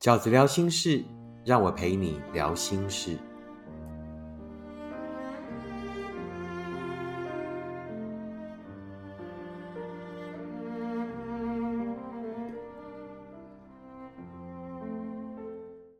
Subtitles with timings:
[0.00, 1.04] 饺子聊心事，
[1.44, 3.18] 让我陪你聊心事。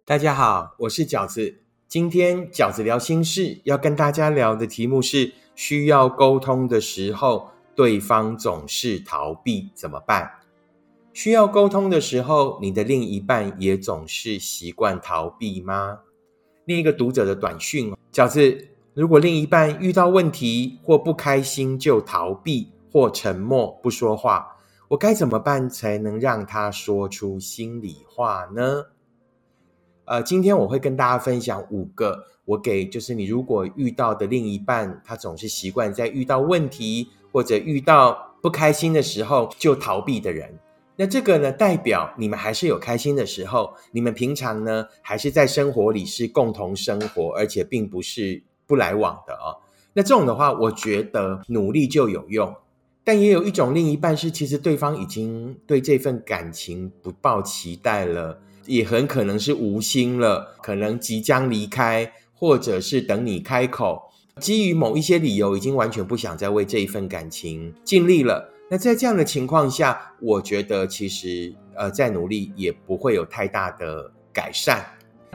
[0.07, 1.61] 大家好，我是饺子。
[1.87, 10.40] 今天饺子聊心事，要跟大家聊的题目是：需要沟通的时候，对方总是逃避，怎么办？
[11.23, 15.99] 需要沟通的时候，你的另一半也总是习惯逃避吗？
[16.65, 24.57] 另一个读者的短讯：饺子，如果另一半遇到问题或不开心就逃避或沉默不说话，
[24.89, 28.87] 我该怎么办才能让他说出心里话呢？
[30.07, 40.59] 呃，今天我会跟大家分享五个我给就是你如果遇到的另一半，他总是习惯在遇到问题或者遇到不开心的时候就逃避的人。
[40.97, 49.57] 那这个呢，代表你们还是有开心的时候，你们平常呢还是在生活里是共同生活，而且并不是不来往的哦。
[49.95, 52.55] 那这种的话，我觉得努力就有用。
[53.03, 68.53] 但也有一种另一半是，其实对方已经对这份感情不抱期待了，也很可能是无心了，可能即将离开，或者是等你开口，基于某一些理由，已经完全不想再为这一份感情尽力了。
[68.73, 74.87] 那在这样的情况下，我觉得其实呃再努力也不会有太大的改善。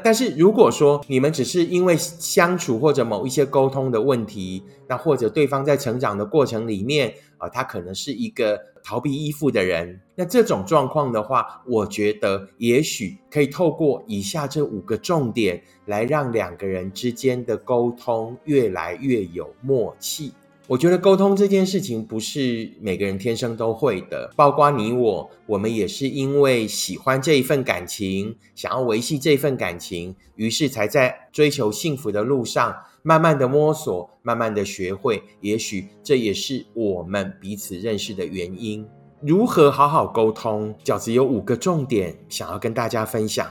[0.01, 20.31] 但是如果说你们只是因为相处或者某一些沟通的问题，那或者对方在成长的过程里面啊，他可能是一个逃避依附的人，那这种状况的话，我觉得也许可以透过以下这五个重点，来让两个人之间的沟通越来越有默契。
[20.67, 35.21] 我觉得沟通这件事情不是每个人天生都会的，包括你我，我们也是因为喜欢这一份感情，想要维系这份感情，于是才在追求幸福的路上，慢慢的摸索，慢慢的学会。
[35.39, 38.83] 也许这也是我们彼此认识的原因。
[39.21, 40.73] 如何好好沟通？
[40.83, 43.47] 饺子有五个重点想要跟大家分享。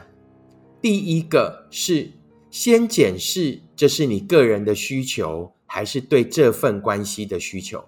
[0.83, 2.10] 第一个是
[2.50, 5.53] 先检视，这是你个人的需求。
[5.75, 7.85] 还是对这份关系的需求。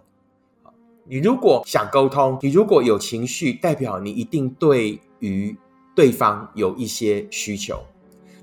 [1.05, 5.57] 你如果想沟通，你如果有情绪，代表你一定对于
[5.95, 7.81] 对方有一些需求。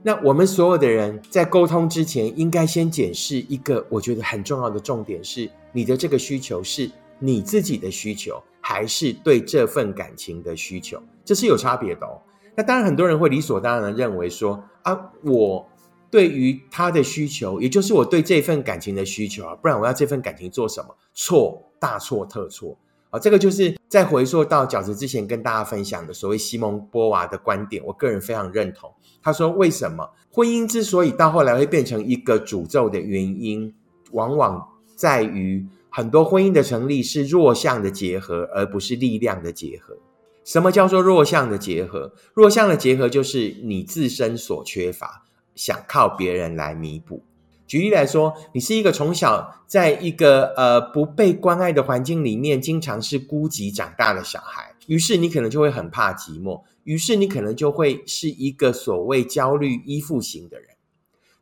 [0.01, 6.89] 那我们所有的人在沟通之前，应该先检视一个我觉得很重要的重点：是你的这个需求是
[7.19, 10.97] 你自己的需求，还是对这份感情的需求？
[11.25, 12.15] 这是有差别的哦。
[12.55, 15.67] 那当然，很多人会理所当然的认为说啊，我。
[16.13, 20.95] 对于他的需求，也就是我对这份感情的需求啊，不然我要这份感情做什么？
[21.11, 22.77] 错，大错特错
[23.09, 23.17] 啊！
[23.17, 28.93] 这个就是在回溯到饺子之前跟大家分享的所谓西蒙波娃的观点，我个人非常认同。
[29.23, 33.73] 他说，为什么婚姻之所以到后来会变成一个诅咒的原因，
[34.11, 34.63] 往往
[34.95, 39.97] 在于很多婚姻的成立是弱项的结合，而不是力量的结合。
[40.43, 42.13] 什么叫做弱项的结合？
[42.35, 45.25] 弱项的结合就是你自身所缺乏。
[45.55, 47.23] 想靠别人来弥补。
[47.65, 60.69] 举例来说，你是一个从小在一个呃不被关爱的环境里面，经常是孤寂长大的小孩，于是你可能就会很怕寂寞，于是你可能就会是一个所谓焦虑依附型的人。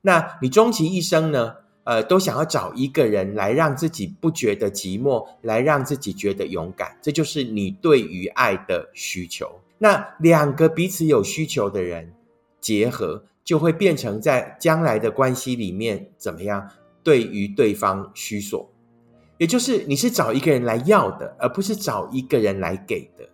[0.01, 9.59] 那你终其一生呢，呃，都想要找一个人来让自己不觉得寂寞，来让自己觉得勇敢，这就是你对于爱的需求。
[9.79, 12.13] 那两个彼此有需求的人
[12.61, 13.25] 结合。
[13.43, 16.69] 就会变成在将来的关系里面怎么样？
[17.03, 18.71] 对于对方需索，
[19.39, 23.27] 也就是你是找一个人来要的，而不是找一个人来给的。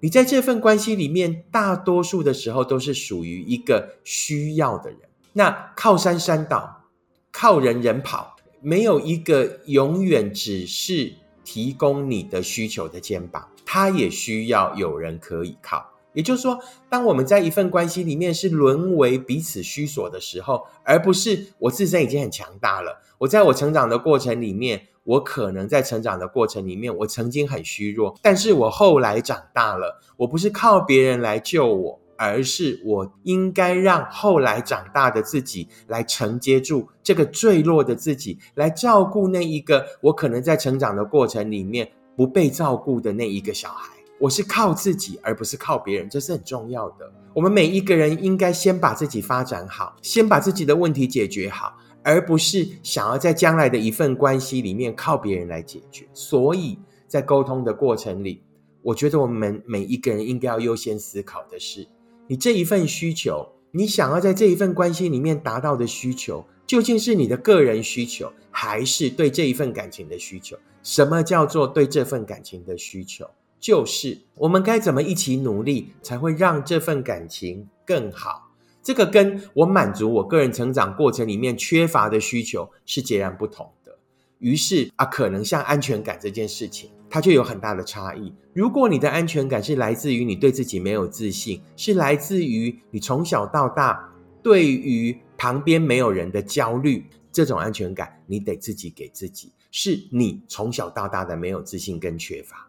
[0.00, 4.98] 你在这份关系里面，大多数的时候都是属于一个需要的人。
[5.34, 6.88] 那靠山山倒，
[7.30, 11.12] 靠人人跑，没有一个永远只是
[11.44, 15.91] 提供你的需求的肩膀，他也需要有人可以靠。
[16.12, 16.58] 也就是说，
[16.88, 23.00] 当我们在一份关系里面是沦为彼此虚索的时候，而不是我自身已经很强大了。
[23.18, 30.00] 我在我成长的过程里面，我可能在成长的过程里面，我曾经很虚弱，但是我后来长大了。
[30.16, 44.01] 我不是靠别人来救我，而是我应该让后来长大的自己来承接住这个坠落的自己，来照顾那一个我可能在成长的过程里面不被照顾的那一个小孩。
[44.22, 47.12] 我是靠自己，而不是靠别人，这是很重要的。
[47.34, 56.06] 我们每一个人应该先把自己发展好，先把自己的问题解决好，而不是想要在将来的一份关系里面靠别人来解决。
[56.14, 56.78] 所以
[57.08, 58.44] 在沟通的过程里，
[58.80, 61.88] 我觉得我们每一个人应该要优先思考的是，
[62.28, 70.56] 你这一份需求，你想要在这一份关系里面达到的需求，究竟是你的个人需求，还是对这一份感情的需求？
[70.84, 73.28] 什么叫做对这份感情的需求？
[73.62, 78.50] 就是我们该怎么一起努力，才会让这份感情更好？
[78.82, 83.96] 这个跟我满足我个人成长过程里面缺乏的需求是截然不同的。
[84.40, 88.34] 于是啊，可能像安全感这件事情，它就有很大的差异。
[88.52, 94.12] 如果你的安全感是来自于你对自己没有自信，是来自于你从小到大
[94.42, 102.68] 对于旁边没有人的焦虑，这种安全感你得自己给自己，是你从小到大的没有自信跟缺乏。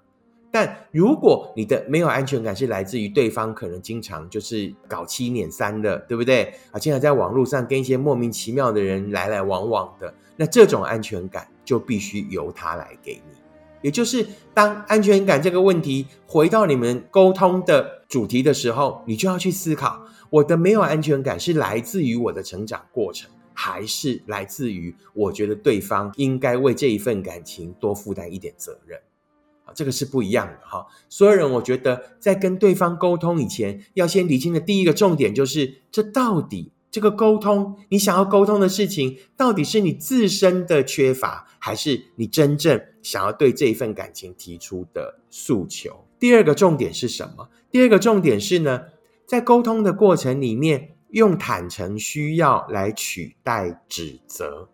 [0.54, 6.78] 但如果你的没有安全感是来自于对方可能经常就是搞七捻三的，对不对啊？
[6.78, 13.36] 经常在网络上跟一些莫名其妙的人来来往往的，那这种安全感就必须由他来给你。
[13.82, 14.24] 也就是
[14.54, 29.00] 当安全感这个问题回到你们沟通的主题的时候，你就要去思考：我的没有安全感是来自于我的成长过程，还是来自于我觉得对方应该为这一份感情多负担一点责任？
[29.74, 30.86] 这个是不一样的哈。
[31.10, 46.06] 所有人，我觉得在跟对方沟通以前，要先理清的第一个重点就是：这到底这个沟通，你想要沟通的事情，到底是你自身的缺乏，还是你真正想要对这一份感情提出的诉求？
[46.20, 47.50] 第二个重点是什么？
[47.72, 48.84] 第二个重点是呢，
[49.26, 54.70] 在沟通的过程里面，用坦诚需要来取代指责，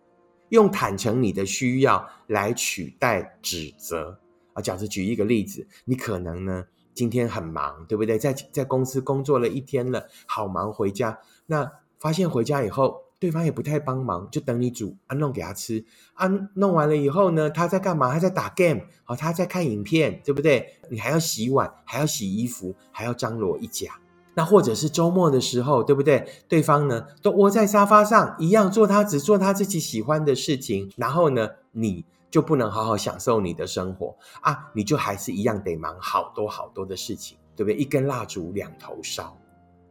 [0.50, 4.20] 用坦诚你的需要来取代指责。
[4.60, 8.18] 啊，饺子举一个例子，你可能呢今天很忙，对不对？
[8.18, 15.84] 在在公司工作了一天了，好忙，回家那发现回家以后，对方也不太帮忙，就等你煮啊弄给他吃
[16.14, 18.12] 啊，弄完了以后呢，他在干嘛？
[18.12, 20.74] 他在打 game，好，他在看影片，对不对？
[20.90, 23.92] 你还要洗碗，还要洗衣服，还要张罗一家。
[24.34, 26.26] 那或者是周末的时候，对不对？
[26.48, 32.04] 对方呢都窝在沙发上，一样做他只做他自己喜欢的事情，然后呢你。
[32.30, 34.70] 就不能好好享受你的生活啊？
[34.72, 37.76] 你就还是一样得忙好多好多的事情，对不对？
[37.76, 39.36] 一根蜡烛两头烧。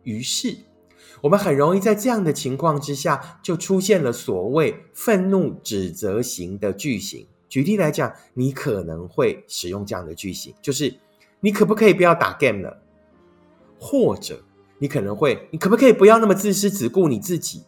[0.04, 0.56] 于是，
[1.22, 7.28] 我们很容易在这样的情况之下，就出现了所谓愤怒指责型的句型。
[7.50, 10.98] 举例来讲，你可能会使用这样的句型，就是
[11.42, 12.82] 你可不可以不要打 game 了？
[13.80, 14.42] 或者
[14.78, 17.66] 你可能会，你可不可以不要那么自私，只顾你自己？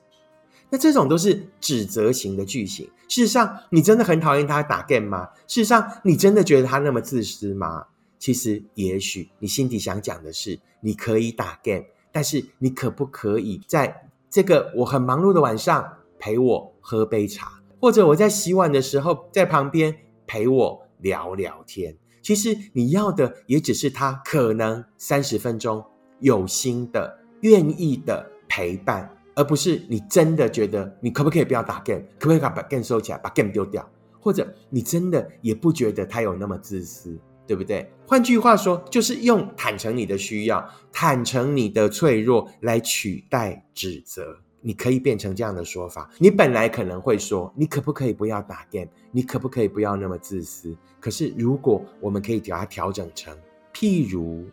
[0.72, 2.90] 那这种都是指责型的句型。
[3.10, 5.28] 事实上，你真的很讨厌他打 game 吗？
[5.46, 7.86] 事实上，你真的觉得他那么自私吗？
[8.18, 19.94] 其实，也许你心底想讲的是，你可以打 game，但是你可不可以在这个我很忙碌的晚上陪我喝杯茶，或者我在洗碗的时候在旁边
[20.26, 21.98] 陪我聊聊天？
[22.22, 25.84] 其实你要的也只是他可能三十分钟
[26.20, 29.10] 有心的、愿意的陪伴。
[29.42, 33.84] 而不是你真的觉得你可不可以不要打 game，可不可以把 game 收起来，把 game 丢掉，
[34.20, 37.92] 或者你真的也不觉得他有那么自私，对不对？
[38.06, 44.38] 换句话说，就是用坦诚你的需要，坦诚你的脆弱来取代指责。
[44.62, 48.90] 你可以变成这样的说法：你本来可能会说，你可不可以不要打 game？
[49.12, 50.78] 你可不可以不要那么自私？
[51.00, 53.36] 可是如果我们可以把它调整成，
[53.74, 54.46] 譬如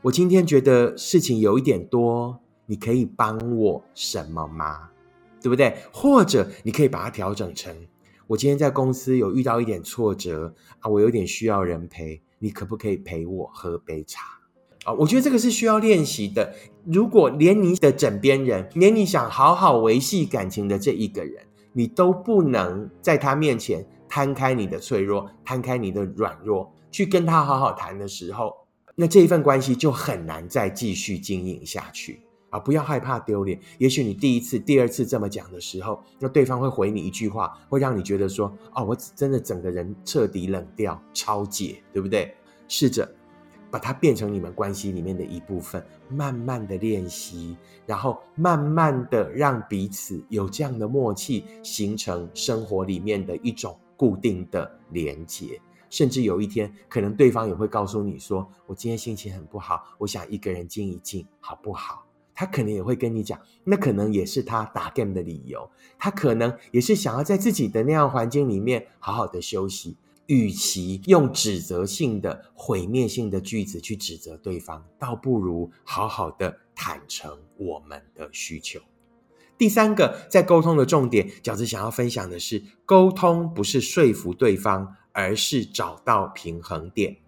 [0.00, 2.40] 我今天觉得事情有一点多。
[2.66, 4.88] 你可以帮我什么吗？
[5.42, 5.76] 对不对？
[5.92, 7.74] 或者你可以把它调整成：
[8.26, 14.22] 我今天在公司有遇到一点挫折啊，我有点需要人陪，你可不可以陪我喝杯茶？
[14.84, 16.54] 啊，我觉得这个是需要练习的。
[16.86, 28.52] 如果连你的枕边人，连你想好好维系感情的这一个人，你都不能在他面前摊开你的脆弱，摊开你的软弱，去跟他好好谈的时候，
[28.94, 32.20] 那这一份关系就很难再继续经营下去。
[32.54, 33.58] 啊，不要害怕丢脸。
[33.78, 38.46] 也许你第一次、第二次这么讲的时候，那对方会回你一句话，会让你觉得说
[38.76, 42.32] ：“哦，我真的整个人彻底冷掉、超解，对不对？”
[42.68, 43.12] 试着
[43.72, 47.56] 把它变成你们关系里面的一部分，慢慢的练习，
[47.86, 55.60] 然后慢慢的让彼此有这样的默契，形成生活里面的一种固定的连接。
[55.90, 65.70] 甚至有一天，可能对方也会告诉你说：“我今天心情很不好，我想一个人静一静，好不好？”他可能也会跟你讲，那可能也是他打 game 的理由。
[65.98, 69.96] 他可能也是想要在自己的那样环境里面好好的休息。
[70.26, 78.80] 与其用指责性的、毁灭性的句子去指责对方，倒不如好好的坦诚我们的需求。
[79.58, 87.18] 第三个，在沟通的重点，饺子想要分享的是，沟通不是说服对方，而是找到平衡点。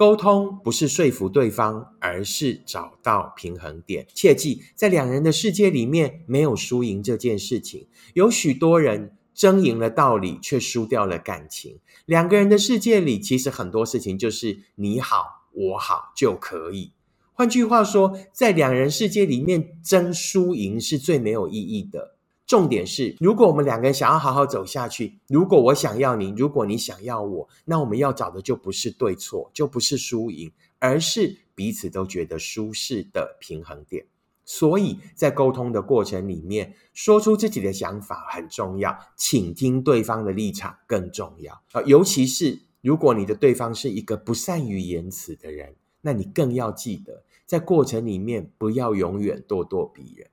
[0.00, 4.06] 沟通不是说服对方，而是找到平衡点。
[4.14, 7.86] 切记，在两人的世界里面，没有输赢这件事情。
[8.14, 11.80] 有许多人争赢了道理，却输掉了感情。
[12.06, 16.92] 两个人的世界里，其实很多事情就是你好我好就可以。
[17.34, 22.16] 换句话说，在两人世界里面争输赢是最没有意义的。
[22.50, 34.04] 重点是，如果我们两个人想要好好走下去，如果我想要你，如果你想要我，那我们要找的就不是对错，就不是输赢，而是彼此都觉得舒适的平衡点。
[34.44, 41.80] 所以在沟通的过程里面，说出自己的想法很重要，倾听对方的立场更重要啊。
[41.82, 50.28] 尤其是如果你的对方是一个不善于言辞的人，那你更要记得，在过程里面不要永远咄咄逼人，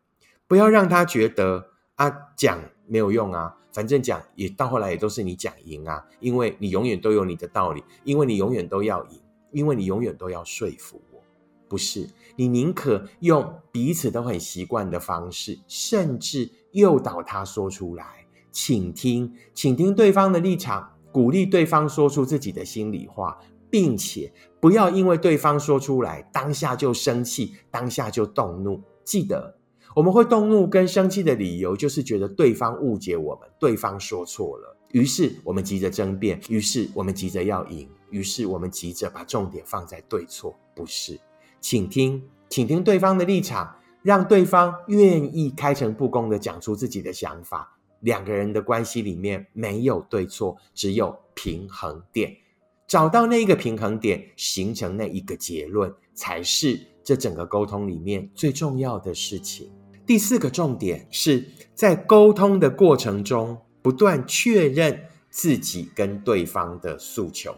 [0.47, 1.76] 不要让他觉得。
[1.97, 9.19] 啊，讲没有用啊，反正讲也到后来也都是你讲赢啊，因为你永远都有你的道理，因为你永远都要赢，
[9.51, 11.19] 因为你永远都要说服我，
[11.67, 12.07] 不是？
[12.35, 23.39] 你宁可用彼此都很习惯的方式，甚至诱导他说出来，倾听，倾听对方的立场，鼓励对方说出自己的心里话，
[23.71, 29.57] 并且不要因为对方说出来，当下就生气，当下就动怒，记得。
[29.95, 41.19] 我们会动怒跟生气的理由，就是觉得对方误解我们，对方说错了，于是我们急着争辩，于是我们急着要赢，于是我们急着把重点放在对错，不是？
[41.59, 47.73] 请听，请听对方的立场，让对方愿意开诚布公的讲出自己的想法。
[48.01, 52.31] 两个人的关系里面没有对错，只有平衡点，
[52.85, 59.71] 找到那一个平衡点，形成那一个结论，才是这整个沟通里面最重要的事情。
[60.07, 61.43] 第四个重点是
[61.75, 67.53] 在沟通的过程中，不断确认自己跟对方的诉求。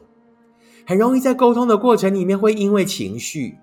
[0.84, 3.56] 很容易在沟通的过程里面，会因为情绪，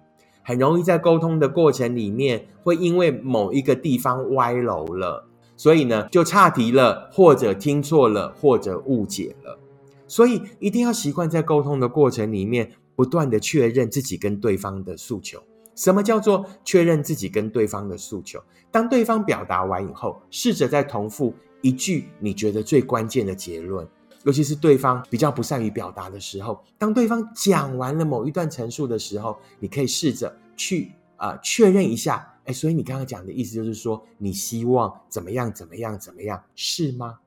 [0.44, 5.26] 很容易在沟通的过程里面，会因为某一个地方歪楼了，
[5.56, 9.58] 所以呢，就岔题了，或者听错了，或者误解了。
[10.06, 15.42] 所以一定要习惯在沟通的过程里面，不断的确认自己跟对方的诉求。
[15.76, 18.42] 什么叫做确认自己跟对方的诉求？
[18.72, 23.86] 当对方表达完以后，试着再重复一句你觉得最关键的结论。
[24.24, 32.32] 尤其是对方比较不善于表达的时候，当对方讲完了某一段陈述的时候，你可以试着去啊确认一下。
[32.44, 35.52] 哎，所以你刚刚讲的意思就是说，你希望怎么样？
[35.52, 35.98] 怎么样？
[35.98, 36.42] 怎么样？
[36.54, 37.18] 是吗？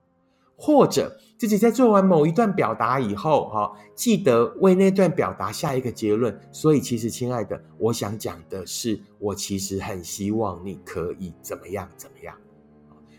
[0.60, 6.38] 或者自己在做完某一段表达以后，哈，记得为那段表达下一个结论。
[6.52, 12.36] 所以，其实，亲爱的，我想讲的是，我其实很希望你可以怎么样怎么样。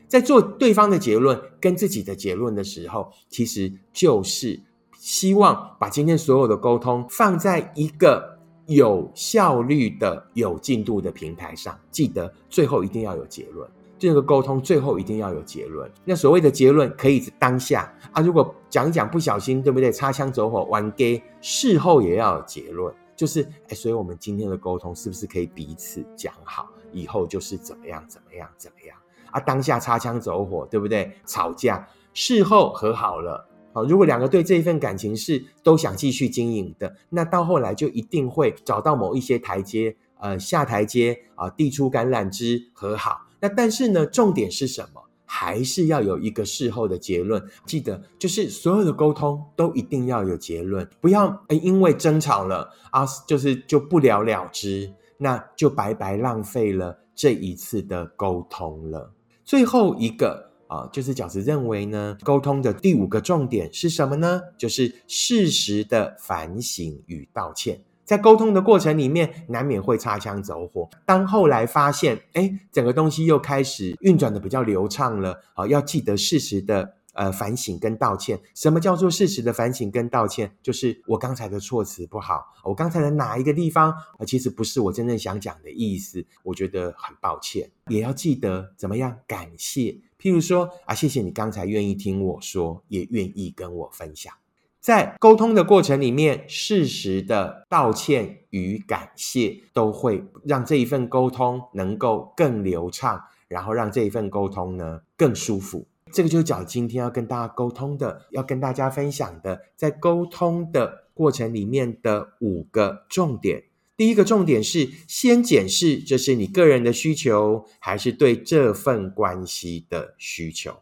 [0.06, 4.61] 在做对方的结论跟自己的结论的时候，其实就是
[4.99, 11.78] 希望把今天所有的沟通放在一个有效率的、有进度的平台上。
[11.90, 13.66] 记得最后一定要有结论。
[14.00, 15.88] 这个沟通最后一定要有结论。
[16.07, 19.92] 那所谓的结论可以当下啊，如果讲一讲不小心，对不对？
[19.92, 22.92] 擦枪走火，玩 gay，事后也要有结论。
[23.14, 28.97] 就是哎，所以我们今天的沟通是不是可以彼此讲好，以后就是怎么样怎么样怎么样
[29.30, 29.38] 啊？
[29.38, 31.12] 当下擦枪走火，对不对？
[31.26, 33.47] 吵架，事后和好了。
[33.75, 43.21] 好，如果两个对这一份感情是都想继续经营的，那到后来就一定会找到某一些台阶，呃，下台阶啊，递出橄榄枝和好。
[43.40, 45.02] 那但是呢，重点是什么？
[45.32, 47.40] 还是要有一个事后的结论。
[47.64, 59.12] 记得，就是所有的沟通都一定要有结论，不要因为争吵了啊，就是就不了了之，那就白白浪费了这一次的沟通了。
[59.44, 64.40] 最后一个啊，就是饺子认为呢，沟通的第五个重点是什么呢？
[64.59, 67.80] 就是适时的反省与道歉。
[68.10, 70.90] 在沟通的过程里面，难免会擦枪走火。
[71.06, 78.40] 当后来发现，哎，整个东西又开始运转的比较流畅了，啊，要记得适时的呃反省跟道歉。
[78.52, 80.56] 什么叫做适时的反省跟道歉？
[80.60, 87.70] 就是我刚才的措辞不好，我刚才的哪一个地方啊，其实不是我真正想讲的意思，我觉得很抱歉。
[87.86, 94.34] 也要记得怎么样感谢，譬如说啊，谢谢你刚才愿意听我说，也愿意跟我分享。
[94.80, 105.87] 在沟通的过程里面，适时的道歉与感谢，都会让这一份沟通能够更流畅，然后让这一份沟通呢更舒服。
[106.12, 113.64] 这个就是讲今天要跟大家沟通的，要跟大家分享的，在沟通的过程里面的五个重点。
[113.99, 120.78] 第一个重点是先检视这是你个人的需求，还是对这份关系的需求。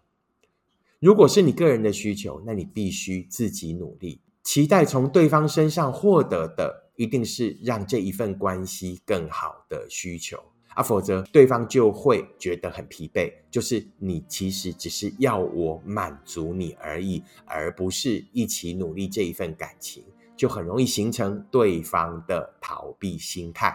[1.01, 10.37] 如果是你个人的需求，那你必须自己努力，期待从对方身上获得的一定是让这一份关系更好的需求
[10.75, 13.33] 啊，否则对方就会觉得很疲惫。
[13.49, 20.05] 就是你其实只是要我满足你而已，而不是一起努力这一份感情，
[20.37, 23.73] 就很容易形成对方的逃避心态。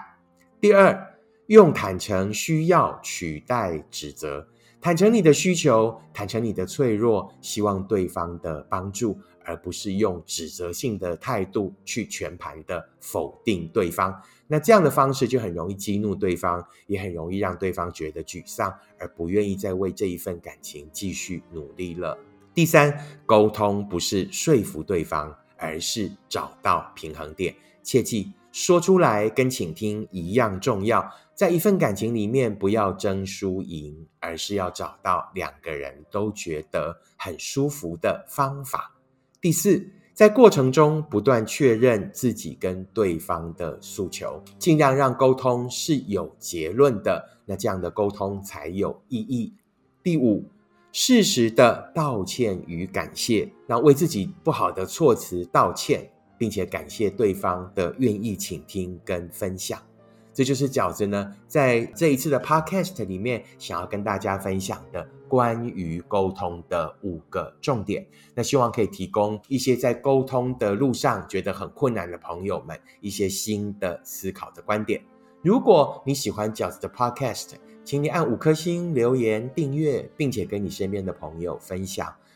[0.59, 1.15] 第二，
[1.47, 4.45] 用坦诚需要取代指责。
[4.83, 14.13] 坦诚你的需求，坦诚你的脆弱，希望对方的帮助，而不是用指责性的态度去全盘的否定对方。
[14.45, 22.17] 那这样的方式就很容易激怒对方，也很容易让对方觉得沮丧，而不愿意再为这一份感情继续努力了。
[22.53, 22.93] 第三，
[23.25, 27.55] 沟通不是说服对方，而是找到平衡点。
[27.83, 28.33] 切记。
[28.53, 38.95] 说出来跟倾听一样重要，在一份感情里面，不要争输赢，而是要找到两个人都觉得很舒服的方法。
[39.41, 49.51] 第四，在过程中不断确认自己跟对方的诉求，尽量让沟通是有结论的，那这样的沟通才有意义。
[50.03, 50.45] 第五，
[50.91, 56.11] 适时的道歉与感谢，那为自己不好的措辞道歉。
[56.37, 59.79] 并且感谢对方的愿意倾听跟分享，
[60.33, 68.05] 这就是饺子呢在这一次的 podcast 里面想要跟大家分享的关于沟通的五个重点。
[68.35, 75.01] 那希望可以提供一些在沟通的路上觉得很困难的朋友们一些新的思考的观点。
[75.41, 77.49] 如果你喜欢饺子的 podcast，
[77.83, 82.13] 请你按五颗星留言订阅，并且跟你身边的朋友分享。